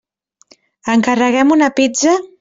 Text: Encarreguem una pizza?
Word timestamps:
Encarreguem 0.93 1.53
una 1.57 1.69
pizza? 1.81 2.15